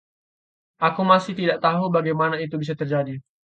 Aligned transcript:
Aku 0.87 1.01
masih 1.11 1.33
tidak 1.39 1.57
tahu 1.65 1.83
bagaimana 1.95 2.35
itu 2.43 2.55
bisa 2.61 2.73
terjadi. 2.81 3.13